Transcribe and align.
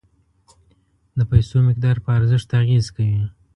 د 1.17 1.19
پیسو 1.31 1.57
مقدار 1.67 1.97
په 2.05 2.09
ارزښت 2.17 2.49
اغیز 2.61 2.85
کوي. 2.95 3.21